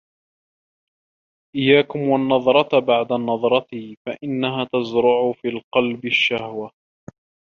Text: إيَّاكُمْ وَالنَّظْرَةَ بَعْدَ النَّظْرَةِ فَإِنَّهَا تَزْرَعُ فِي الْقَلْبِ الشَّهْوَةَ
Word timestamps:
إيَّاكُمْ 1.55 1.99
وَالنَّظْرَةَ 1.99 2.79
بَعْدَ 2.79 3.11
النَّظْرَةِ 3.11 3.95
فَإِنَّهَا 4.05 4.67
تَزْرَعُ 4.73 5.33
فِي 5.41 5.47
الْقَلْبِ 5.47 6.05
الشَّهْوَةَ 6.05 6.71